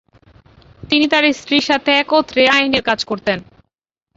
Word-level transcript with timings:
তিনি 0.89 1.05
তার 1.07 1.23
স্ত্রীর 1.39 1.63
সাথে 1.69 1.91
একত্রে 2.01 2.43
আইনের 2.55 2.83
কাজ 2.89 2.99
করতেন। 3.05 3.37